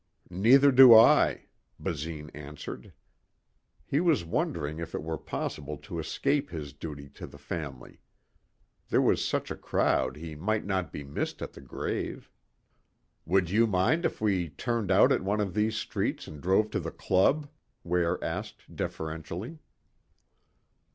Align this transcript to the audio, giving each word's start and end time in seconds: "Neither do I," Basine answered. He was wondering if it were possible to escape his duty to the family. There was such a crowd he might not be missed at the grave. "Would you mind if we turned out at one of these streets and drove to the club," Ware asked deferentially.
"Neither 0.31 0.71
do 0.71 0.95
I," 0.95 1.45
Basine 1.79 2.31
answered. 2.33 2.91
He 3.85 3.99
was 3.99 4.25
wondering 4.25 4.79
if 4.79 4.95
it 4.95 5.03
were 5.03 5.15
possible 5.19 5.77
to 5.77 5.99
escape 5.99 6.49
his 6.49 6.73
duty 6.73 7.07
to 7.09 7.27
the 7.27 7.37
family. 7.37 7.99
There 8.89 8.99
was 8.99 9.23
such 9.23 9.51
a 9.51 9.55
crowd 9.55 10.17
he 10.17 10.33
might 10.33 10.65
not 10.65 10.91
be 10.91 11.03
missed 11.03 11.43
at 11.43 11.53
the 11.53 11.61
grave. 11.61 12.31
"Would 13.27 13.51
you 13.51 13.67
mind 13.67 14.03
if 14.03 14.19
we 14.19 14.49
turned 14.49 14.89
out 14.89 15.11
at 15.11 15.21
one 15.23 15.39
of 15.39 15.53
these 15.53 15.75
streets 15.75 16.25
and 16.25 16.41
drove 16.41 16.71
to 16.71 16.79
the 16.79 16.89
club," 16.89 17.47
Ware 17.83 18.17
asked 18.23 18.75
deferentially. 18.75 19.59